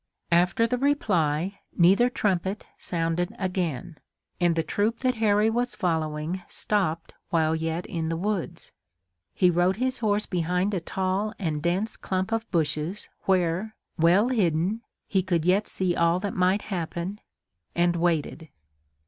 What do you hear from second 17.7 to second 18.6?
and waited.